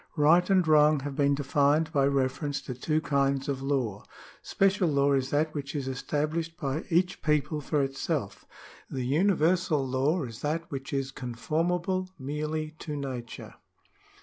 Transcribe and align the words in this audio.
^" 0.01 0.03
Right 0.15 0.49
and 0.49 0.67
wrong 0.67 1.01
have 1.01 1.15
been 1.15 1.35
defined 1.35 1.93
by 1.93 2.07
reference 2.07 2.59
to 2.61 2.73
two 2.73 3.01
kinds 3.01 3.47
of 3.47 3.61
law.... 3.61 4.03
Special 4.41 4.89
law 4.89 5.13
is 5.13 5.29
that 5.29 5.53
which 5.53 5.75
is 5.75 5.87
estab 5.87 6.29
lished 6.29 6.57
by 6.59 6.85
each 6.89 7.21
people 7.21 7.61
for 7.61 7.83
itself.... 7.83 8.43
The 8.89 9.05
universal 9.05 9.85
law 9.87 10.23
is 10.23 10.41
that 10.41 10.63
which 10.71 10.91
is 10.91 11.11
conformable 11.11 12.09
merely 12.17 12.71
to 12.79 12.95
Nature." 12.97 13.53